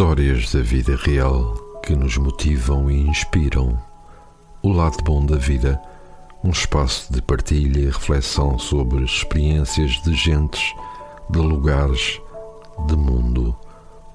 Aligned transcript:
Histórias 0.00 0.50
da 0.50 0.62
vida 0.62 0.96
real 0.96 1.52
que 1.84 1.94
nos 1.94 2.16
motivam 2.16 2.90
e 2.90 3.06
inspiram. 3.06 3.78
O 4.62 4.72
lado 4.72 4.96
bom 5.04 5.26
da 5.26 5.36
vida, 5.36 5.78
um 6.42 6.48
espaço 6.48 7.12
de 7.12 7.20
partilha 7.20 7.80
e 7.80 7.84
reflexão 7.84 8.58
sobre 8.58 9.04
experiências 9.04 10.02
de 10.02 10.14
gentes, 10.14 10.74
de 11.28 11.38
lugares, 11.38 12.18
de 12.86 12.96
mundo. 12.96 13.54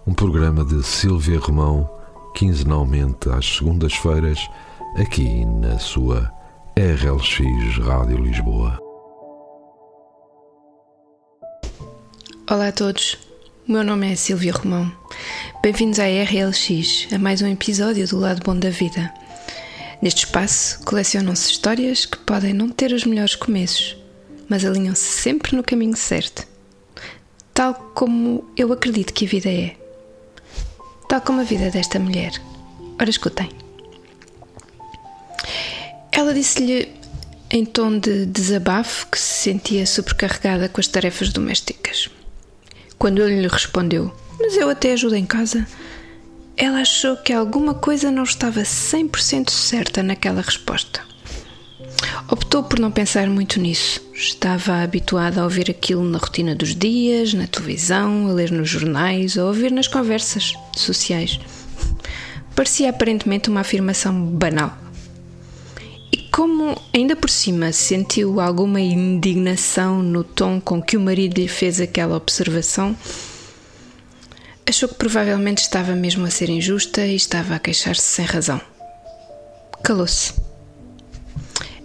Um 0.08 0.14
programa 0.16 0.66
de 0.66 0.82
Silvia 0.82 1.40
Romão, 1.40 1.88
quinzenalmente 2.34 3.30
às 3.30 3.46
segundas-feiras, 3.58 4.40
aqui 4.98 5.46
na 5.46 5.78
sua 5.78 6.34
RLX 6.76 7.78
Rádio 7.86 8.18
Lisboa. 8.18 8.80
Olá 12.50 12.70
a 12.70 12.72
todos, 12.72 13.20
o 13.68 13.72
meu 13.72 13.84
nome 13.84 14.12
é 14.12 14.16
Silvia 14.16 14.54
Romão. 14.54 14.92
Bem-vindos 15.64 15.98
à 16.00 16.04
RLX, 16.04 17.08
a 17.12 17.18
mais 17.18 17.42
um 17.42 17.48
episódio 17.48 18.08
do 18.08 18.20
Lado 18.20 18.44
Bom 18.44 18.56
da 18.56 18.70
Vida. 18.70 19.12
Neste 20.00 20.26
espaço 20.26 20.84
colecionam-se 20.84 21.50
histórias 21.50 22.06
que 22.06 22.18
podem 22.20 22.54
não 22.54 22.70
ter 22.70 22.92
os 22.92 23.06
melhores 23.06 23.34
começos, 23.34 23.98
mas 24.48 24.64
alinham-se 24.64 25.04
sempre 25.04 25.56
no 25.56 25.64
caminho 25.64 25.98
certo. 25.98 26.48
Tal 27.56 27.74
como 27.96 28.48
eu 28.56 28.72
acredito 28.72 29.12
que 29.12 29.26
a 29.26 29.30
vida 29.30 29.50
é. 29.50 29.76
Tal 31.10 31.22
como 31.22 31.42
a 31.42 31.44
vida 31.44 31.72
desta 31.72 31.98
mulher. 31.98 32.34
Ora, 33.02 33.10
escutem. 33.10 33.50
Ela 36.12 36.36
disse-lhe 36.36 36.94
em 37.50 37.66
tom 37.66 37.98
de 37.98 38.28
desabafo 38.28 39.08
que 39.08 39.20
se 39.20 39.50
sentia 39.50 39.88
sobrecarregada 39.88 40.70
com 40.70 40.80
as 40.80 40.88
tarefas 40.88 41.30
domésticas. 41.30 42.12
Quando 43.06 43.22
ele 43.22 43.40
lhe 43.40 43.48
respondeu: 43.48 44.12
Mas 44.40 44.58
eu 44.58 44.68
até 44.68 44.94
ajudo 44.94 45.16
em 45.16 45.28
casa, 45.28 45.68
ela 46.58 46.80
achou 46.80 47.16
que 47.16 47.32
alguma 47.32 47.76
coisa 47.76 48.10
não 48.10 48.24
estava 48.24 48.62
100% 48.62 49.52
certa 49.52 50.02
naquela 50.02 50.42
resposta. 50.42 51.02
Optou 52.28 52.64
por 52.64 52.80
não 52.80 52.90
pensar 52.90 53.30
muito 53.30 53.60
nisso. 53.60 54.02
Estava 54.12 54.82
habituada 54.82 55.40
a 55.40 55.44
ouvir 55.44 55.70
aquilo 55.70 56.04
na 56.04 56.18
rotina 56.18 56.56
dos 56.56 56.76
dias, 56.76 57.32
na 57.36 57.46
televisão, 57.46 58.28
a 58.28 58.34
ler 58.34 58.50
nos 58.50 58.70
jornais, 58.70 59.38
a 59.38 59.46
ouvir 59.46 59.72
nas 59.72 59.88
conversas 59.88 60.54
sociais. 60.76 61.40
Parecia 62.56 62.90
aparentemente 62.90 63.52
uma 63.52 63.62
afirmação 63.62 64.20
banal. 64.20 64.76
E 66.12 66.18
como 66.32 66.80
ainda 66.94 67.16
por 67.16 67.30
cima 67.30 67.72
sentiu 67.72 68.40
alguma 68.40 68.80
indignação 68.80 70.02
no 70.02 70.24
tom 70.24 70.62
com 70.62 70.82
que 70.82 70.98
o 70.98 71.02
marido 71.02 71.40
lhe 71.40 71.48
fez 71.48 71.80
aquela 71.80 72.16
observação, 72.16 72.96
achou 74.68 74.90
que 74.90 74.96
provavelmente 74.96 75.60
estava 75.60 75.96
mesmo 75.96 76.26
a 76.26 76.30
ser 76.30 76.50
injusta 76.50 77.06
e 77.06 77.16
estava 77.16 77.56
a 77.56 77.60
queixar-se 77.60 78.02
sem 78.02 78.26
razão. 78.26 78.60
Calou-se. 79.84 80.34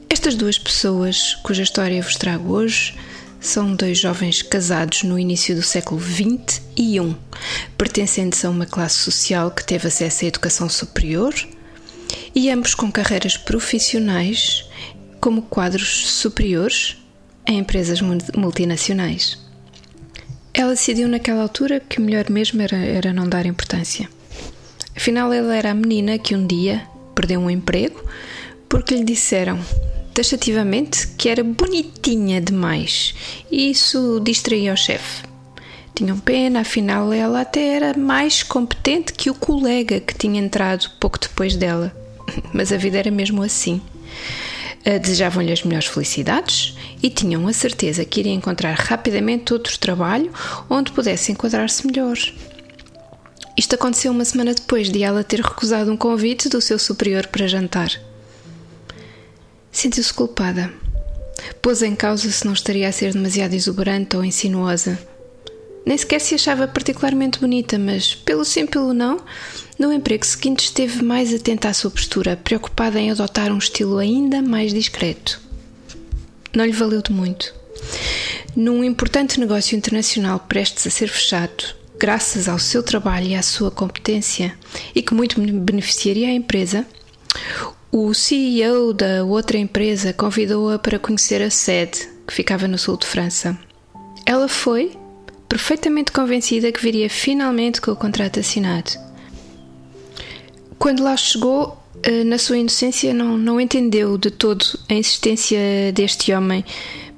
Estas 0.09 0.35
duas 0.35 0.59
pessoas, 0.59 1.35
cuja 1.43 1.63
história 1.63 2.03
vos 2.03 2.17
trago 2.17 2.53
hoje, 2.53 2.95
são 3.41 3.75
dois 3.75 3.99
jovens 3.99 4.43
casados 4.43 5.03
no 5.03 5.19
início 5.19 5.55
do 5.55 5.63
século 5.63 6.01
XX 6.01 6.61
e 6.77 6.99
I, 6.99 7.17
pertencentes 7.79 8.45
a 8.45 8.51
uma 8.51 8.67
classe 8.67 8.97
social 8.97 9.51
que 9.51 9.65
teve 9.65 9.89
acesso 9.89 10.25
à 10.25 10.29
educação 10.29 10.69
superior 10.69 11.35
e 12.35 12.51
ambos 12.51 12.75
com 12.75 12.91
carreiras 12.91 13.37
profissionais 13.37 14.65
como 15.21 15.43
quadros 15.43 16.09
superiores 16.09 16.97
em 17.47 17.59
empresas 17.59 18.01
multinacionais. 18.01 19.39
Ela 20.53 20.71
decidiu 20.71 21.09
naquela 21.09 21.43
altura 21.43 21.81
que 21.81 21.99
o 21.99 22.03
melhor 22.03 22.29
mesmo 22.31 22.61
era, 22.63 22.77
era 22.77 23.13
não 23.13 23.29
dar 23.29 23.47
importância. 23.47 24.09
Afinal, 24.97 25.33
ela 25.33 25.57
era 25.57 25.71
a 25.71 25.75
menina 25.75 26.19
que 26.19 26.35
um 26.35 26.47
dia 26.47 26.87
perdeu 27.15 27.41
um 27.41 27.51
emprego 27.51 28.05
porque 28.69 28.95
lhe 28.95 29.05
disseram 29.05 29.59
taxativamente 30.15 31.09
que 31.17 31.29
era 31.29 31.43
bonitinha 31.43 32.41
demais 32.41 33.15
e 33.51 33.71
isso 33.71 34.21
distraía 34.21 34.73
o 34.73 34.77
chefe. 34.77 35.25
Tinham 35.95 36.19
pena, 36.19 36.61
afinal, 36.61 37.13
ela 37.13 37.43
até 37.43 37.75
era 37.75 37.97
mais 37.97 38.43
competente 38.43 39.13
que 39.13 39.29
o 39.29 39.35
colega 39.35 40.01
que 40.01 40.15
tinha 40.15 40.41
entrado 40.41 40.91
pouco 40.99 41.19
depois 41.19 41.57
dela. 41.57 41.95
Mas 42.53 42.73
a 42.73 42.77
vida 42.77 42.99
era 42.99 43.11
mesmo 43.11 43.43
assim. 43.43 43.81
Eh, 44.85 44.99
desejavam-lhe 44.99 45.53
as 45.53 45.63
melhores 45.63 45.89
felicidades 45.89 46.75
e 47.03 47.11
tinham 47.11 47.47
a 47.47 47.53
certeza 47.53 48.05
que 48.05 48.21
iria 48.21 48.33
encontrar 48.33 48.75
rapidamente 48.75 49.53
outro 49.53 49.79
trabalho 49.79 50.33
onde 50.71 50.93
pudesse 50.93 51.33
enquadrar-se 51.33 51.87
melhor. 51.87 52.17
Isto 53.57 53.75
aconteceu 53.75 54.11
uma 54.11 54.25
semana 54.25 54.55
depois 54.55 54.91
de 54.91 55.03
ela 55.03 55.23
ter 55.23 55.41
recusado 55.41 55.93
um 55.93 55.97
convite 55.97 56.49
do 56.49 56.63
seu 56.63 56.79
superior 56.79 57.27
para 57.27 57.47
jantar. 57.47 57.91
Sentiu-se 59.71 60.15
culpada. 60.15 60.73
Pôs 61.61 61.83
em 61.83 61.95
causa 61.95 62.31
se 62.31 62.47
não 62.47 62.55
estaria 62.55 62.89
a 62.89 62.93
ser 62.93 63.13
demasiado 63.13 63.55
exuberante 63.55 64.17
ou 64.17 64.25
insinuosa. 64.25 64.99
Nem 65.85 65.97
sequer 65.97 66.21
se 66.21 66.35
achava 66.35 66.67
particularmente 66.67 67.39
bonita, 67.39 67.79
mas, 67.79 68.15
pelo 68.15 68.45
sim, 68.45 68.67
pelo 68.67 68.95
não, 68.95 69.19
no 69.81 69.91
emprego 69.91 70.27
seguinte 70.27 70.65
esteve 70.65 71.03
mais 71.03 71.33
atenta 71.33 71.71
à 71.71 71.73
sua 71.73 71.91
postura, 71.91 72.37
preocupada 72.37 73.01
em 73.01 73.11
adotar 73.11 73.51
um 73.51 73.57
estilo 73.57 73.97
ainda 73.97 74.43
mais 74.43 74.75
discreto. 74.75 75.41
Não 76.55 76.67
lhe 76.67 76.73
valeu 76.73 77.01
de 77.01 77.11
muito. 77.11 77.55
Num 78.55 78.85
importante 78.85 79.41
negócio 79.41 79.75
internacional 79.75 80.39
prestes 80.41 80.87
a 80.87 80.91
ser 80.91 81.09
fechado, 81.09 81.65
graças 81.99 82.47
ao 82.47 82.59
seu 82.59 82.83
trabalho 82.83 83.29
e 83.29 83.35
à 83.35 83.43
sua 83.43 83.71
competência, 83.71 84.55
e 84.95 85.01
que 85.01 85.15
muito 85.15 85.41
beneficiaria 85.41 86.29
a 86.29 86.33
empresa, 86.33 86.87
o 87.91 88.13
CEO 88.13 88.93
da 88.93 89.25
outra 89.25 89.57
empresa 89.57 90.13
convidou-a 90.13 90.79
para 90.79 90.99
conhecer 90.99 91.41
a 91.41 91.49
sede, 91.49 92.07
que 92.27 92.35
ficava 92.35 92.69
no 92.69 92.77
sul 92.77 92.99
de 92.99 93.07
França. 93.07 93.59
Ela 94.27 94.47
foi, 94.47 94.93
perfeitamente 95.49 96.13
convencida 96.13 96.71
que 96.71 96.83
viria 96.83 97.09
finalmente 97.09 97.81
com 97.81 97.93
o 97.93 97.97
contrato 97.97 98.39
assinado. 98.39 99.10
Quando 100.81 101.03
lá 101.03 101.15
chegou, 101.15 101.77
eh, 102.03 102.25
na 102.25 102.39
sua 102.39 102.57
inocência, 102.57 103.13
não, 103.13 103.37
não 103.37 103.61
entendeu 103.61 104.17
de 104.17 104.31
todo 104.31 104.65
a 104.89 104.95
insistência 104.95 105.93
deste 105.93 106.33
homem 106.33 106.65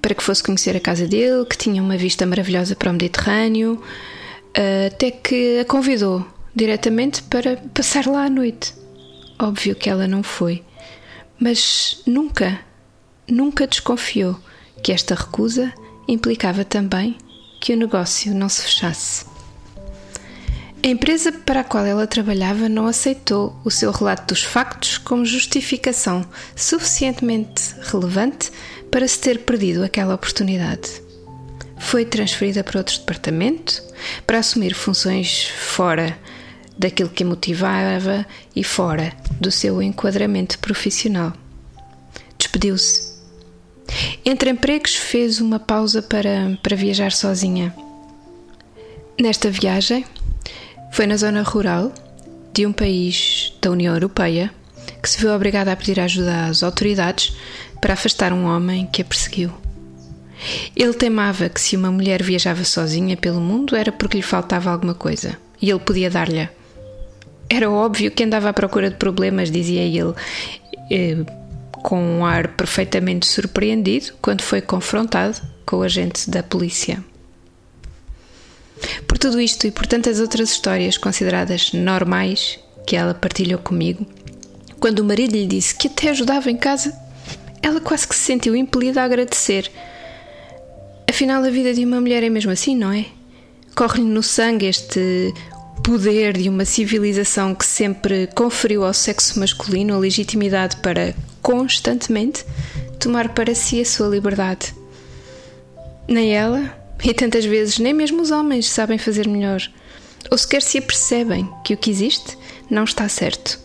para 0.02 0.16
que 0.16 0.22
fosse 0.22 0.42
conhecer 0.42 0.76
a 0.76 0.80
casa 0.80 1.06
dele, 1.06 1.46
que 1.46 1.56
tinha 1.56 1.80
uma 1.80 1.96
vista 1.96 2.26
maravilhosa 2.26 2.74
para 2.74 2.90
o 2.90 2.92
Mediterrâneo, 2.92 3.80
eh, 4.52 4.90
até 4.92 5.12
que 5.12 5.60
a 5.60 5.64
convidou 5.64 6.26
diretamente 6.52 7.22
para 7.22 7.56
passar 7.72 8.06
lá 8.06 8.24
à 8.24 8.28
noite. 8.28 8.74
Óbvio 9.38 9.76
que 9.76 9.88
ela 9.88 10.08
não 10.08 10.24
foi, 10.24 10.64
mas 11.38 12.02
nunca, 12.04 12.58
nunca 13.30 13.64
desconfiou 13.64 14.36
que 14.82 14.90
esta 14.90 15.14
recusa 15.14 15.72
implicava 16.08 16.64
também 16.64 17.16
que 17.60 17.74
o 17.74 17.76
negócio 17.76 18.34
não 18.34 18.48
se 18.48 18.62
fechasse. 18.62 19.31
A 20.84 20.88
empresa 20.88 21.30
para 21.30 21.60
a 21.60 21.64
qual 21.64 21.86
ela 21.86 22.08
trabalhava 22.08 22.68
não 22.68 22.88
aceitou 22.88 23.56
o 23.64 23.70
seu 23.70 23.92
relato 23.92 24.34
dos 24.34 24.42
factos 24.42 24.98
como 24.98 25.24
justificação 25.24 26.26
suficientemente 26.56 27.76
relevante 27.82 28.50
para 28.90 29.06
se 29.06 29.20
ter 29.20 29.38
perdido 29.44 29.84
aquela 29.84 30.16
oportunidade. 30.16 31.00
Foi 31.78 32.04
transferida 32.04 32.64
para 32.64 32.78
outro 32.78 32.98
departamento 32.98 33.80
para 34.26 34.38
assumir 34.38 34.74
funções 34.74 35.44
fora 35.44 36.18
daquilo 36.76 37.10
que 37.10 37.22
a 37.22 37.26
motivava 37.26 38.26
e 38.56 38.64
fora 38.64 39.12
do 39.40 39.52
seu 39.52 39.80
enquadramento 39.80 40.58
profissional. 40.58 41.32
Despediu-se. 42.36 43.12
Entre 44.24 44.50
empregos, 44.50 44.96
fez 44.96 45.40
uma 45.40 45.60
pausa 45.60 46.02
para, 46.02 46.58
para 46.60 46.76
viajar 46.76 47.12
sozinha. 47.12 47.72
Nesta 49.20 49.48
viagem, 49.48 50.04
foi 50.92 51.06
na 51.06 51.16
zona 51.16 51.42
rural 51.42 51.90
de 52.52 52.66
um 52.66 52.72
país 52.72 53.56
da 53.62 53.70
União 53.70 53.94
Europeia 53.94 54.52
que 55.02 55.08
se 55.08 55.18
viu 55.18 55.32
obrigada 55.32 55.72
a 55.72 55.76
pedir 55.76 55.98
ajuda 55.98 56.44
às 56.44 56.62
autoridades 56.62 57.34
para 57.80 57.94
afastar 57.94 58.30
um 58.32 58.44
homem 58.44 58.86
que 58.86 59.00
a 59.00 59.04
perseguiu. 59.04 59.50
Ele 60.76 60.92
temava 60.92 61.48
que 61.48 61.60
se 61.60 61.76
uma 61.76 61.90
mulher 61.90 62.22
viajava 62.22 62.62
sozinha 62.62 63.16
pelo 63.16 63.40
mundo 63.40 63.74
era 63.74 63.90
porque 63.90 64.18
lhe 64.18 64.22
faltava 64.22 64.70
alguma 64.70 64.94
coisa 64.94 65.38
e 65.60 65.70
ele 65.70 65.80
podia 65.80 66.10
dar-lhe. 66.10 66.46
Era 67.48 67.70
óbvio 67.70 68.10
que 68.10 68.22
andava 68.22 68.50
à 68.50 68.52
procura 68.52 68.90
de 68.90 68.96
problemas, 68.96 69.50
dizia 69.50 69.80
ele, 69.80 70.14
eh, 70.90 71.24
com 71.82 72.18
um 72.18 72.24
ar 72.24 72.48
perfeitamente 72.48 73.26
surpreendido 73.26 74.12
quando 74.20 74.42
foi 74.42 74.60
confrontado 74.60 75.40
com 75.64 75.76
o 75.76 75.82
agente 75.82 76.28
da 76.28 76.42
polícia. 76.42 77.02
Por 79.06 79.18
tudo 79.18 79.40
isto 79.40 79.66
e 79.66 79.70
por 79.70 79.86
tantas 79.86 80.20
outras 80.20 80.50
histórias 80.50 80.96
consideradas 80.96 81.72
normais 81.72 82.58
que 82.86 82.96
ela 82.96 83.14
partilhou 83.14 83.58
comigo, 83.58 84.06
quando 84.80 85.00
o 85.00 85.04
marido 85.04 85.32
lhe 85.32 85.46
disse 85.46 85.74
que 85.74 85.88
até 85.88 86.10
ajudava 86.10 86.50
em 86.50 86.56
casa, 86.56 86.92
ela 87.62 87.80
quase 87.80 88.08
que 88.08 88.14
se 88.14 88.22
sentiu 88.22 88.56
impelida 88.56 89.00
a 89.00 89.04
agradecer. 89.04 89.70
Afinal, 91.08 91.44
a 91.44 91.50
vida 91.50 91.72
de 91.72 91.84
uma 91.84 92.00
mulher 92.00 92.24
é 92.24 92.28
mesmo 92.28 92.50
assim, 92.50 92.76
não 92.76 92.92
é? 92.92 93.06
Corre-lhe 93.76 94.04
no 94.04 94.22
sangue 94.22 94.66
este 94.66 95.32
poder 95.84 96.36
de 96.36 96.48
uma 96.48 96.64
civilização 96.64 97.54
que 97.54 97.64
sempre 97.64 98.28
conferiu 98.34 98.84
ao 98.84 98.92
sexo 98.92 99.38
masculino 99.38 99.94
a 99.94 99.98
legitimidade 99.98 100.76
para 100.76 101.14
constantemente 101.40 102.44
tomar 102.98 103.30
para 103.30 103.54
si 103.54 103.80
a 103.80 103.84
sua 103.84 104.08
liberdade. 104.08 104.74
Nem 106.08 106.34
ela, 106.34 106.81
e 107.04 107.12
tantas 107.12 107.44
vezes 107.44 107.78
nem 107.78 107.92
mesmo 107.92 108.22
os 108.22 108.30
homens 108.30 108.68
sabem 108.68 108.98
fazer 108.98 109.28
melhor, 109.28 109.62
ou 110.30 110.38
sequer 110.38 110.62
se 110.62 110.78
apercebem 110.78 111.48
que 111.64 111.74
o 111.74 111.76
que 111.76 111.90
existe 111.90 112.38
não 112.70 112.84
está 112.84 113.08
certo. 113.08 113.58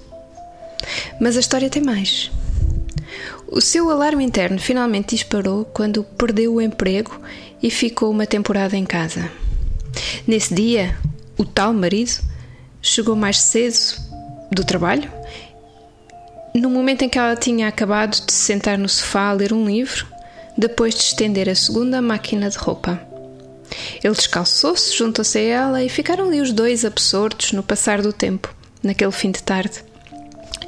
Mas 1.19 1.37
a 1.37 1.39
história 1.39 1.69
tem 1.69 1.81
mais. 1.81 2.31
O 3.47 3.61
seu 3.61 3.89
alarme 3.89 4.25
interno 4.25 4.59
finalmente 4.59 5.15
disparou 5.15 5.65
quando 5.65 6.03
perdeu 6.03 6.55
o 6.55 6.61
emprego 6.61 7.19
e 7.61 7.71
ficou 7.71 8.11
uma 8.11 8.25
temporada 8.25 8.75
em 8.75 8.85
casa. 8.85 9.31
Nesse 10.27 10.53
dia, 10.53 10.97
o 11.37 11.45
tal 11.45 11.73
marido 11.73 12.19
chegou 12.81 13.15
mais 13.15 13.39
cedo 13.39 13.77
do 14.51 14.63
trabalho. 14.63 15.09
No 16.53 16.69
momento 16.69 17.03
em 17.03 17.09
que 17.09 17.17
ela 17.17 17.35
tinha 17.35 17.67
acabado 17.67 18.25
de 18.25 18.33
se 18.33 18.39
sentar 18.39 18.77
no 18.77 18.89
sofá 18.89 19.29
a 19.29 19.33
ler 19.33 19.53
um 19.53 19.65
livro, 19.65 20.05
depois 20.57 20.93
de 20.93 21.01
estender 21.01 21.47
a 21.47 21.55
segunda 21.55 22.01
máquina 22.01 22.49
de 22.49 22.57
roupa. 22.57 22.99
Ele 24.03 24.13
descalçou-se, 24.13 24.95
juntou-se 24.95 25.37
a 25.37 25.41
ela 25.41 25.83
e 25.83 25.89
ficaram 25.89 26.27
ali 26.27 26.41
os 26.41 26.51
dois 26.51 26.85
absortos 26.85 27.51
no 27.51 27.63
passar 27.63 28.01
do 28.01 28.13
tempo, 28.13 28.53
naquele 28.83 29.11
fim 29.11 29.31
de 29.31 29.41
tarde. 29.43 29.83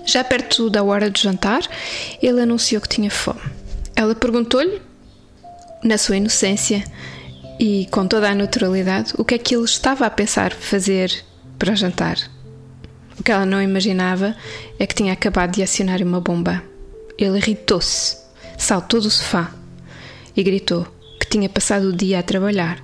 Já 0.06 0.24
perto 0.24 0.70
da 0.70 0.84
hora 0.84 1.10
de 1.10 1.22
jantar, 1.22 1.62
ele 2.22 2.42
anunciou 2.42 2.82
que 2.82 2.90
tinha 2.90 3.12
fome. 3.12 3.42
Ela 3.96 4.16
perguntou-lhe, 4.16 4.82
na 5.84 5.98
sua 5.98 6.18
inocência 6.18 6.84
e 7.60 7.88
com 7.92 8.08
toda 8.08 8.30
a 8.30 8.36
naturalidade, 8.36 9.14
o 9.18 9.26
que 9.26 9.36
é 9.36 9.38
que 9.38 9.56
ele 9.56 9.66
estava 9.66 10.06
a 10.06 10.10
pensar 10.10 10.54
fazer 10.54 11.24
para 11.58 11.76
jantar. 11.76 12.18
O 13.20 13.24
que 13.24 13.32
ela 13.32 13.46
não 13.46 13.62
imaginava 13.62 14.36
é 14.80 14.88
que 14.88 14.96
tinha 14.96 15.12
acabado 15.12 15.52
de 15.52 15.62
acionar 15.62 16.02
uma 16.02 16.22
bomba. 16.22 16.64
Ele 17.18 17.38
irritou-se, 17.38 18.18
saltou 18.58 19.02
do 19.02 19.12
sofá 19.12 19.52
e 20.36 20.42
gritou 20.42 20.88
que 21.20 21.28
tinha 21.30 21.50
passado 21.50 21.90
o 21.90 21.96
dia 21.96 22.20
a 22.20 22.24
trabalhar, 22.24 22.82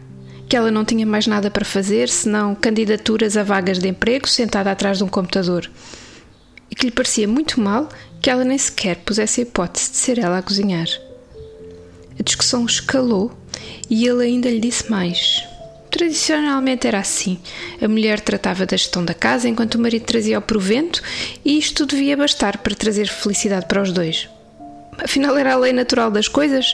que 0.47 0.55
ela 0.55 0.71
não 0.71 0.85
tinha 0.85 1.05
mais 1.05 1.27
nada 1.27 1.49
para 1.49 1.65
fazer 1.65 2.09
senão 2.09 2.55
candidaturas 2.55 3.35
a 3.35 3.43
vagas 3.43 3.79
de 3.79 3.87
emprego 3.87 4.27
sentada 4.27 4.71
atrás 4.71 4.97
de 4.97 5.03
um 5.03 5.07
computador 5.07 5.69
e 6.69 6.75
que 6.75 6.85
lhe 6.85 6.91
parecia 6.91 7.27
muito 7.27 7.59
mal 7.59 7.89
que 8.21 8.29
ela 8.29 8.43
nem 8.43 8.57
sequer 8.57 8.97
pusesse 8.97 9.41
a 9.41 9.43
hipótese 9.43 9.91
de 9.91 9.97
ser 9.97 10.19
ela 10.19 10.39
a 10.39 10.41
cozinhar. 10.41 10.87
A 12.19 12.23
discussão 12.23 12.65
escalou 12.65 13.31
e 13.89 14.07
ele 14.07 14.23
ainda 14.23 14.49
lhe 14.49 14.59
disse 14.59 14.89
mais. 14.89 15.43
Tradicionalmente 15.91 16.87
era 16.87 16.99
assim. 16.99 17.39
A 17.81 17.87
mulher 17.87 18.19
tratava 18.19 18.65
da 18.65 18.75
gestão 18.75 19.05
da 19.05 19.13
casa 19.13 19.47
enquanto 19.47 19.75
o 19.75 19.79
marido 19.79 20.05
trazia 20.05 20.39
o 20.39 20.41
provento 20.41 21.01
e 21.43 21.57
isto 21.57 21.85
devia 21.85 22.17
bastar 22.17 22.57
para 22.57 22.75
trazer 22.75 23.07
felicidade 23.07 23.67
para 23.67 23.81
os 23.81 23.91
dois. 23.91 24.27
Afinal, 24.97 25.37
era 25.37 25.53
a 25.53 25.57
lei 25.57 25.71
natural 25.71 26.09
das 26.09 26.27
coisas. 26.27 26.73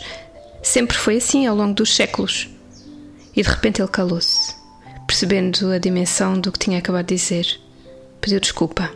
Sempre 0.64 0.98
foi 0.98 1.18
assim 1.18 1.46
ao 1.46 1.56
longo 1.56 1.74
dos 1.74 1.96
séculos. 1.96 2.50
E 3.36 3.42
de 3.42 3.50
repente 3.50 3.82
ele 3.82 3.88
calou-se, 3.88 4.56
percebendo 5.08 5.72
a 5.72 5.78
dimensão 5.78 6.40
do 6.40 6.52
que 6.52 6.60
tinha 6.60 6.80
acabado 6.80 7.08
de 7.08 7.16
dizer. 7.16 7.60
Pediu 8.20 8.40
desculpa. 8.40 8.92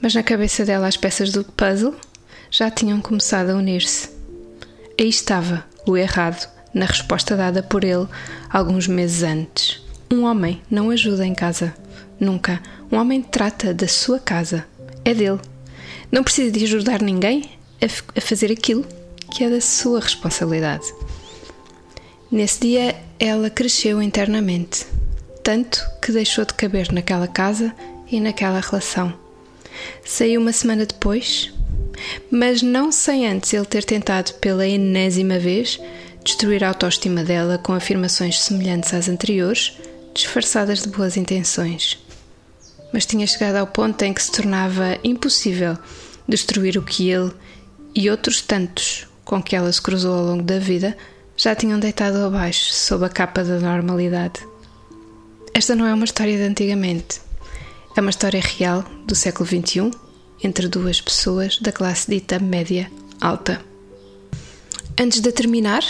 Mas 0.00 0.14
na 0.14 0.22
cabeça 0.22 0.64
dela 0.64 0.86
as 0.86 0.96
peças 0.96 1.32
do 1.32 1.44
puzzle 1.44 1.94
já 2.50 2.70
tinham 2.70 3.00
começado 3.00 3.50
a 3.50 3.56
unir-se. 3.56 4.10
Aí 4.98 5.08
estava 5.08 5.64
o 5.86 5.96
errado 5.96 6.48
na 6.72 6.86
resposta 6.86 7.36
dada 7.36 7.62
por 7.62 7.84
ele 7.84 8.06
alguns 8.50 8.86
meses 8.86 9.22
antes. 9.22 9.82
Um 10.10 10.24
homem 10.24 10.60
não 10.70 10.90
ajuda 10.90 11.26
em 11.26 11.34
casa. 11.34 11.74
Nunca. 12.20 12.62
Um 12.92 12.96
homem 12.96 13.22
trata 13.22 13.74
da 13.74 13.88
sua 13.88 14.18
casa. 14.18 14.64
É 15.04 15.14
dele. 15.14 15.40
Não 16.12 16.22
precisa 16.22 16.52
de 16.52 16.64
ajudar 16.64 17.02
ninguém 17.02 17.50
a, 17.82 18.18
a 18.18 18.20
fazer 18.20 18.52
aquilo 18.52 18.86
que 19.32 19.42
é 19.42 19.50
da 19.50 19.60
sua 19.60 20.00
responsabilidade. 20.00 20.84
Nesse 22.34 22.62
dia, 22.62 22.96
ela 23.16 23.48
cresceu 23.48 24.02
internamente, 24.02 24.84
tanto 25.44 25.80
que 26.02 26.10
deixou 26.10 26.44
de 26.44 26.52
caber 26.52 26.90
naquela 26.92 27.28
casa 27.28 27.72
e 28.10 28.18
naquela 28.18 28.58
relação. 28.58 29.14
Saiu 30.04 30.40
uma 30.40 30.52
semana 30.52 30.84
depois, 30.84 31.54
mas 32.32 32.60
não 32.60 32.90
sem 32.90 33.24
antes 33.28 33.52
ele 33.52 33.64
ter 33.64 33.84
tentado 33.84 34.34
pela 34.40 34.66
enésima 34.66 35.38
vez 35.38 35.78
destruir 36.24 36.64
a 36.64 36.70
autoestima 36.70 37.22
dela 37.22 37.56
com 37.56 37.72
afirmações 37.72 38.40
semelhantes 38.40 38.92
às 38.92 39.08
anteriores, 39.08 39.78
disfarçadas 40.12 40.82
de 40.82 40.88
boas 40.88 41.16
intenções. 41.16 42.04
Mas 42.92 43.06
tinha 43.06 43.28
chegado 43.28 43.58
ao 43.58 43.66
ponto 43.68 44.02
em 44.02 44.12
que 44.12 44.20
se 44.20 44.32
tornava 44.32 44.98
impossível 45.04 45.78
destruir 46.26 46.76
o 46.78 46.82
que 46.82 47.08
ele 47.08 47.30
e 47.94 48.10
outros 48.10 48.42
tantos 48.42 49.06
com 49.24 49.40
que 49.40 49.54
ela 49.54 49.72
se 49.72 49.80
cruzou 49.80 50.12
ao 50.12 50.24
longo 50.24 50.42
da 50.42 50.58
vida 50.58 50.96
já 51.36 51.54
tinham 51.54 51.78
deitado 51.78 52.18
abaixo 52.18 52.72
sob 52.72 53.04
a 53.04 53.08
capa 53.08 53.42
da 53.42 53.58
normalidade. 53.58 54.40
Esta 55.52 55.74
não 55.74 55.86
é 55.86 55.94
uma 55.94 56.04
história 56.04 56.36
de 56.36 56.42
antigamente. 56.42 57.20
É 57.96 58.00
uma 58.00 58.10
história 58.10 58.40
real 58.40 58.84
do 59.06 59.14
século 59.14 59.48
XXI 59.48 59.90
entre 60.42 60.68
duas 60.68 61.00
pessoas 61.00 61.58
da 61.58 61.72
classe 61.72 62.10
dita 62.10 62.38
média 62.38 62.90
alta. 63.20 63.60
Antes 64.98 65.20
de 65.20 65.32
terminar, 65.32 65.82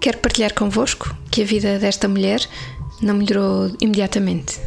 Quero 0.00 0.16
partilhar 0.16 0.54
convosco 0.54 1.14
que 1.30 1.42
a 1.42 1.44
vida 1.44 1.78
desta 1.78 2.08
mulher 2.08 2.40
não 3.02 3.14
melhorou 3.14 3.70
imediatamente. 3.82 4.58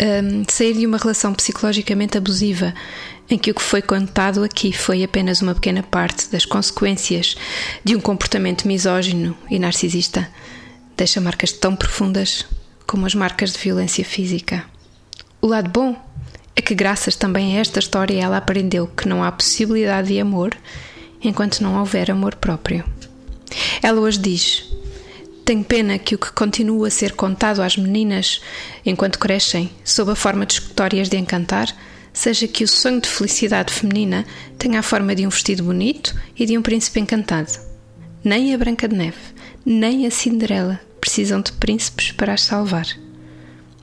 Um, 0.00 0.44
sair 0.48 0.72
de 0.72 0.86
uma 0.86 0.96
relação 0.96 1.34
psicologicamente 1.34 2.16
abusiva, 2.16 2.72
em 3.30 3.38
que 3.38 3.52
o 3.52 3.54
que 3.54 3.62
foi 3.62 3.80
contado 3.80 4.42
aqui 4.42 4.72
foi 4.72 5.04
apenas 5.04 5.40
uma 5.40 5.54
pequena 5.54 5.82
parte 5.84 6.28
das 6.30 6.44
consequências 6.44 7.36
de 7.84 7.94
um 7.94 8.00
comportamento 8.00 8.66
misógino 8.66 9.36
e 9.48 9.58
narcisista, 9.58 10.28
deixa 10.96 11.20
marcas 11.20 11.52
tão 11.52 11.76
profundas 11.76 12.44
como 12.86 13.06
as 13.06 13.14
marcas 13.14 13.52
de 13.52 13.58
violência 13.60 14.04
física. 14.04 14.64
O 15.40 15.46
lado 15.46 15.70
bom 15.70 15.96
é 16.56 16.60
que, 16.60 16.74
graças 16.74 17.14
também 17.14 17.56
a 17.56 17.60
esta 17.60 17.78
história, 17.78 18.20
ela 18.20 18.36
aprendeu 18.36 18.88
que 18.88 19.08
não 19.08 19.22
há 19.22 19.30
possibilidade 19.30 20.08
de 20.08 20.18
amor 20.18 20.56
enquanto 21.22 21.60
não 21.60 21.78
houver 21.78 22.10
amor 22.10 22.34
próprio. 22.34 22.84
Ela 23.80 24.00
hoje 24.00 24.18
diz: 24.18 24.64
Tenho 25.44 25.62
pena 25.62 25.98
que 25.98 26.16
o 26.16 26.18
que 26.18 26.32
continua 26.32 26.88
a 26.88 26.90
ser 26.90 27.12
contado 27.12 27.62
às 27.62 27.76
meninas 27.76 28.40
enquanto 28.84 29.18
crescem, 29.18 29.70
sob 29.84 30.10
a 30.10 30.16
forma 30.16 30.44
de 30.44 30.54
histórias 30.54 31.08
de 31.08 31.16
encantar, 31.16 31.74
seja 32.12 32.48
que 32.48 32.64
o 32.64 32.68
sonho 32.68 33.00
de 33.00 33.08
felicidade 33.08 33.72
feminina 33.72 34.24
tenha 34.58 34.80
a 34.80 34.82
forma 34.82 35.14
de 35.14 35.26
um 35.26 35.30
vestido 35.30 35.64
bonito 35.64 36.14
e 36.36 36.46
de 36.46 36.56
um 36.56 36.62
príncipe 36.62 37.00
encantado. 37.00 37.52
Nem 38.22 38.54
a 38.54 38.58
Branca 38.58 38.86
de 38.86 38.96
Neve, 38.96 39.18
nem 39.64 40.06
a 40.06 40.10
Cinderela 40.10 40.80
precisam 41.00 41.40
de 41.40 41.52
príncipes 41.52 42.12
para 42.12 42.34
as 42.34 42.42
salvar. 42.42 42.86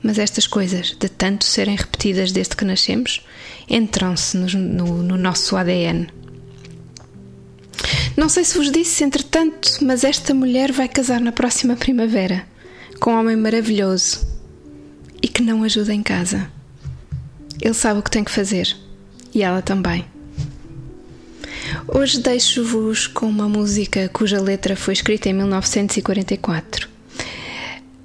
Mas 0.02 0.18
estas 0.18 0.46
coisas, 0.46 0.96
de 0.98 1.08
tanto 1.08 1.44
serem 1.44 1.76
repetidas 1.76 2.30
desde 2.30 2.54
que 2.54 2.64
nascemos, 2.64 3.26
entram-se 3.68 4.36
no, 4.36 4.46
no, 4.46 5.02
no 5.02 5.16
nosso 5.16 5.56
ADN. 5.56 6.06
Não 8.16 8.28
sei 8.28 8.44
se 8.44 8.56
vos 8.56 8.70
disse, 8.70 9.04
entretanto, 9.04 9.78
mas 9.82 10.04
esta 10.04 10.34
mulher 10.34 10.72
vai 10.72 10.88
casar 10.88 11.20
na 11.20 11.32
próxima 11.32 11.76
primavera 11.76 12.46
com 13.00 13.12
um 13.12 13.18
homem 13.18 13.36
maravilhoso 13.36 14.26
e 15.22 15.28
que 15.28 15.42
não 15.42 15.62
ajuda 15.62 15.94
em 15.94 16.02
casa. 16.02 16.50
Ele 17.60 17.74
sabe 17.74 18.00
o 18.00 18.02
que 18.02 18.10
tem 18.10 18.24
que 18.24 18.30
fazer 18.30 18.76
e 19.34 19.42
ela 19.42 19.62
também. 19.62 20.04
Hoje 21.86 22.20
deixo-vos 22.20 23.06
com 23.06 23.26
uma 23.26 23.48
música 23.48 24.08
cuja 24.08 24.40
letra 24.40 24.76
foi 24.76 24.94
escrita 24.94 25.28
em 25.28 25.32
1944. 25.32 26.88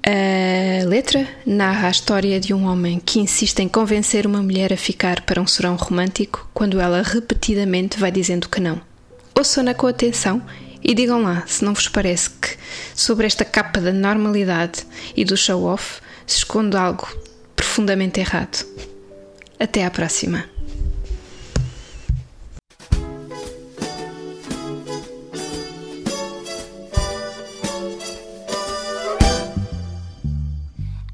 A 0.06 0.84
letra 0.86 1.26
narra 1.46 1.88
a 1.88 1.90
história 1.90 2.38
de 2.38 2.52
um 2.52 2.66
homem 2.66 3.00
que 3.00 3.20
insiste 3.20 3.60
em 3.60 3.68
convencer 3.68 4.26
uma 4.26 4.42
mulher 4.42 4.70
a 4.72 4.76
ficar 4.76 5.22
para 5.22 5.40
um 5.40 5.46
serão 5.46 5.76
romântico 5.76 6.46
quando 6.52 6.78
ela 6.78 7.02
repetidamente 7.02 7.98
vai 7.98 8.10
dizendo 8.10 8.48
que 8.48 8.60
não. 8.60 8.80
Ouçam-na 9.34 9.72
com 9.72 9.86
atenção 9.86 10.42
e 10.82 10.94
digam 10.94 11.22
lá 11.22 11.44
se 11.46 11.64
não 11.64 11.72
vos 11.72 11.88
parece 11.88 12.28
que, 12.28 12.50
sobre 12.94 13.26
esta 13.26 13.46
capa 13.46 13.80
da 13.80 13.92
normalidade 13.92 14.86
e 15.16 15.24
do 15.24 15.36
show-off, 15.36 16.02
se 16.26 16.38
esconde 16.38 16.76
algo 16.76 17.08
profundamente 17.56 18.20
errado. 18.20 18.66
Até 19.58 19.84
à 19.84 19.90
próxima. 19.90 20.44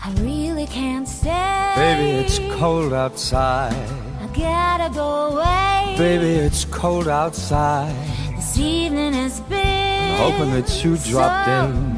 I 0.02 0.10
really 0.22 0.66
can't 0.66 1.06
stay. 1.06 1.74
Baby, 1.76 2.10
it's 2.24 2.38
cold 2.58 2.92
outside. 2.92 3.74
I 4.20 4.26
gotta 4.34 4.90
go 4.92 5.36
away. 5.36 5.94
Baby, 5.96 6.46
it's 6.46 6.64
cold 6.64 7.08
outside. 7.08 7.94
This 8.36 8.58
evening 8.58 9.12
has 9.12 9.40
been 9.42 10.16
hoping 10.16 10.50
that 10.52 10.84
you 10.84 10.96
dropped 10.96 11.48
in. 11.48 11.96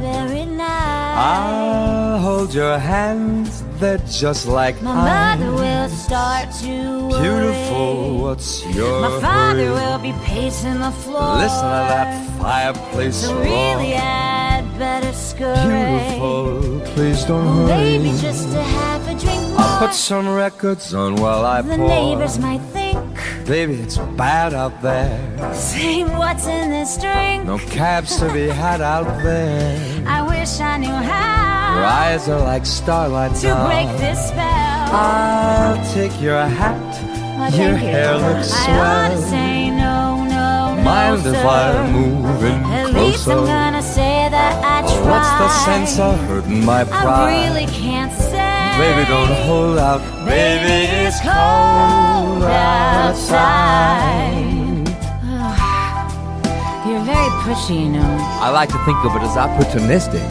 I'll 1.15 2.19
hold 2.21 2.55
your 2.55 2.79
hands, 2.79 3.63
they're 3.79 3.99
just 3.99 4.47
like 4.47 4.81
My 4.81 4.93
ice. 4.93 5.39
mother 5.39 5.53
will 5.53 5.89
start 5.91 6.51
to 6.63 7.09
worry. 7.09 7.23
Beautiful, 7.23 8.17
what's 8.19 8.65
your 8.75 9.01
My 9.03 9.21
father 9.21 9.67
hurry? 9.67 9.71
will 9.71 9.99
be 9.99 10.13
pacing 10.25 10.81
the 10.81 10.91
floor. 10.91 11.37
Listen 11.37 11.65
to 11.65 11.85
that 11.93 12.29
fireplace 12.41 13.17
So 13.17 13.35
roar. 13.35 13.43
really, 13.45 13.95
I'd 13.95 14.65
better 14.79 15.13
scurry. 15.13 15.69
Beautiful, 15.69 16.81
please 16.95 17.25
don't 17.25 17.45
Well, 17.47 17.67
hurry. 17.69 17.99
maybe 17.99 18.11
just 18.19 18.51
to 18.53 18.63
have 18.63 19.03
a 19.09 19.15
drink 19.15 19.43
more. 19.51 19.61
I'll 19.61 19.79
put 19.87 19.95
some 19.95 20.29
records 20.35 20.95
on 20.95 21.17
while 21.17 21.45
I 21.45 21.61
the 21.61 21.77
pour. 21.77 21.89
neighbors 21.89 22.39
might 22.39 22.63
think, 22.73 22.99
Baby, 23.47 23.75
it's 23.83 23.99
bad 24.17 24.55
out 24.55 24.81
there. 24.83 25.19
saying 25.53 26.17
what's 26.17 26.47
in 26.47 26.71
this 26.71 26.97
drink. 26.97 27.45
No 27.45 27.59
cabs 27.59 28.17
to 28.21 28.33
be 28.33 28.49
had 28.49 28.81
out 28.81 29.07
there. 29.23 29.79
I 30.07 30.23
wish 30.43 30.61
I 30.61 30.77
knew 30.77 30.89
Your 30.89 31.87
eyes 32.03 32.29
are 32.29 32.41
like 32.41 32.67
starlight 32.67 33.35
to 33.43 33.47
now. 33.47 33.67
break 33.71 33.89
this 34.03 34.19
spell. 34.29 34.89
I'll 34.93 35.95
take 35.95 36.15
your 36.21 36.43
hat. 36.61 36.83
Oh, 37.39 37.45
your 37.45 37.51
thank 37.51 37.83
you. 37.83 37.89
hair 37.95 38.15
looks 38.19 38.51
I 38.53 38.65
swell. 38.65 39.11
to 39.13 39.19
say 39.31 39.71
no, 39.71 40.25
no, 40.37 40.75
no, 40.77 40.83
Mind 40.83 41.27
if 41.27 41.37
sir. 41.37 41.47
I 41.47 41.91
move 41.93 42.43
in 42.51 42.59
At 42.81 42.93
least 42.95 43.29
I'm 43.29 43.39
closer? 43.39 43.47
gonna 43.47 43.83
say 43.83 44.15
that 44.37 44.55
I 44.75 44.79
tried. 44.83 45.11
What's 45.13 45.33
the 45.43 45.49
sense 45.67 45.93
of 46.01 46.19
hurting 46.29 46.65
my 46.65 46.83
pride? 46.85 47.07
I 47.07 47.35
really 47.39 47.67
can't 47.85 48.13
say. 48.13 48.53
Baby, 48.83 49.03
don't 49.15 49.35
hold 49.47 49.79
out. 49.79 50.01
Baby, 50.27 50.77
it's 51.07 51.21
cold 51.21 52.43
outside. 52.43 53.62
You're 57.53 57.61
very 57.61 57.77
pushy, 57.77 57.85
you 57.85 57.91
know. 57.91 58.17
I 58.41 58.49
like 58.51 58.71
to 58.71 58.79
think 58.85 58.99
of 59.05 59.15
it 59.17 59.23
as 59.23 59.37
opportunistic. 59.37 60.23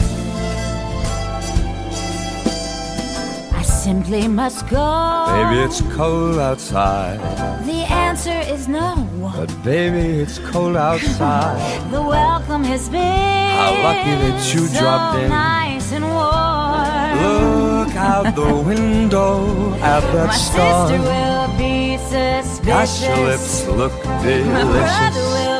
I 3.52 3.62
simply 3.62 4.26
must 4.28 4.68
go. 4.68 5.26
Baby, 5.28 5.62
it's 5.62 5.80
cold 5.94 6.38
outside. 6.38 7.18
The 7.64 7.84
answer 7.92 8.40
is 8.52 8.66
no. 8.68 9.06
But 9.36 9.50
baby, 9.62 10.20
it's 10.22 10.38
cold 10.50 10.76
outside. 10.76 11.60
The 11.92 12.02
welcome 12.02 12.64
has 12.64 12.88
been 12.88 13.56
How 13.56 13.70
lucky 13.82 14.14
that 14.22 14.54
you 14.54 14.66
so 14.66 14.80
dropped 14.80 15.18
in. 15.18 15.28
nice 15.30 15.92
and 15.92 16.04
warm. 16.04 17.12
Look 17.22 17.94
out 17.96 18.34
the 18.34 18.54
window 18.66 19.74
at 19.74 20.00
that 20.12 20.26
My 20.28 20.34
storm. 20.34 20.88
sister 20.88 21.02
will 21.02 21.58
be 21.58 21.98
suspicious. 21.98 22.58
Gosh, 22.66 23.02
your 23.06 23.26
lips 23.26 23.66
look 23.66 23.92
My 24.04 24.22
delicious. 24.22 25.51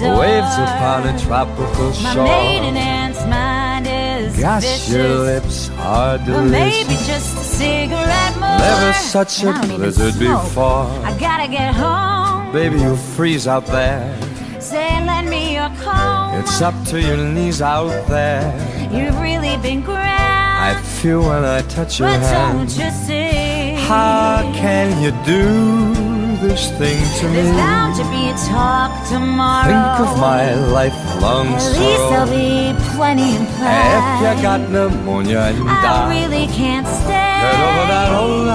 Will 0.00 0.20
be 0.20 0.26
there 0.26 0.42
at 0.42 0.56
the 0.56 0.56
door. 0.56 0.56
Waves 0.56 0.56
upon 0.58 1.06
a 1.06 1.18
tropical 1.18 1.88
My 2.02 2.12
shore. 2.14 2.24
maiden 2.24 2.76
aunt's 2.76 3.24
mind 3.26 3.86
is 3.86 4.36
Gosh, 4.40 4.62
vicious. 4.62 4.88
your 4.90 5.08
lips 5.18 5.70
are 5.78 6.14
Or 6.16 6.42
maybe 6.42 6.84
delicious. 6.84 7.06
just 7.06 7.36
a 7.36 7.40
cigarette 7.40 8.36
more. 8.38 8.58
Never 8.58 8.92
such 8.94 9.42
a 9.44 9.52
blizzard 9.76 10.18
before. 10.18 10.86
I 11.04 11.16
gotta 11.18 11.48
get 11.48 11.74
home. 11.74 12.52
Baby, 12.52 12.80
you'll 12.80 12.96
freeze 12.96 13.46
out 13.46 13.66
there. 13.66 14.16
Say, 14.60 15.04
lend 15.04 15.28
me 15.28 15.54
your 15.54 15.68
comb. 15.82 16.34
It's 16.40 16.62
up 16.62 16.74
to 16.86 17.00
your 17.00 17.16
knees 17.18 17.60
out 17.60 18.06
there. 18.08 18.52
You've 18.92 19.18
really 19.20 19.56
been 19.58 19.82
grand. 19.82 20.10
I 20.56 20.74
feel 20.80 21.20
when 21.20 21.44
I 21.44 21.60
touch 21.62 21.98
your 22.00 22.08
but 22.08 22.20
hand. 22.20 22.58
don't 22.58 22.84
you 22.84 22.90
see? 22.90 23.74
How 23.88 24.40
can 24.54 25.02
you 25.02 25.10
do 25.26 26.13
this 26.48 26.70
thing 26.78 26.98
to 27.20 27.28
me? 27.28 27.34
There's 27.36 27.56
bound 27.56 27.96
to 27.96 28.04
be 28.10 28.28
a 28.28 28.34
talk 28.48 28.90
tomorrow. 29.08 29.66
Think 29.66 30.00
of 30.08 30.18
my 30.18 30.54
lifelong 30.54 31.48
At 31.48 31.72
least 31.78 32.04
there'll 32.10 32.28
be 32.30 32.74
plenty 32.94 33.36
in 33.36 33.46
play. 33.56 33.80
If 33.96 34.04
you 34.20 34.42
got 34.42 34.60
pneumonia 34.70 35.40
and 35.40 35.68
I 35.68 35.82
die, 35.82 36.08
really 36.14 36.46
can't 36.48 36.86
stay. 36.86 37.40
get 37.44 37.60
over 37.68 37.86
that 37.92 38.10
old. 38.12 38.48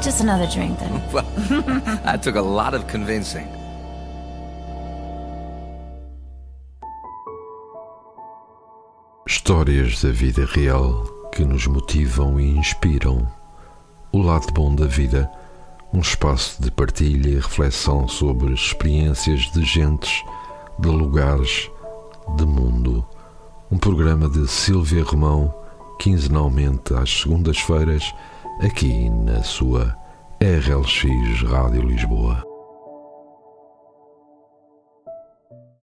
Just 0.02 0.20
another 0.20 0.46
drink 0.46 0.78
then. 0.78 0.92
Well, 1.12 1.24
that 2.04 2.22
took 2.22 2.36
a 2.36 2.40
lot 2.42 2.74
of 2.74 2.86
convincing. 2.86 3.48
Histórias 9.46 10.02
da 10.02 10.10
vida 10.10 10.44
real 10.44 11.04
que 11.32 11.44
nos 11.44 11.68
motivam 11.68 12.40
e 12.40 12.58
inspiram. 12.58 13.28
O 14.10 14.20
lado 14.20 14.52
bom 14.52 14.74
da 14.74 14.86
vida, 14.86 15.30
um 15.94 16.00
espaço 16.00 16.60
de 16.60 16.68
partilha 16.68 17.28
e 17.28 17.34
reflexão 17.36 18.08
sobre 18.08 18.52
experiências 18.52 19.42
de 19.52 19.64
gentes, 19.64 20.24
de 20.80 20.88
lugares, 20.88 21.70
de 22.36 22.44
mundo. 22.44 23.06
Um 23.70 23.78
programa 23.78 24.28
de 24.28 24.48
Silvia 24.48 25.04
Romão, 25.04 25.54
quinzenalmente 26.00 26.92
às 26.94 27.20
segundas-feiras, 27.20 28.12
aqui 28.60 29.08
na 29.08 29.44
sua 29.44 29.96
RLX 30.40 31.48
Rádio 31.48 31.82
Lisboa. 31.82 32.55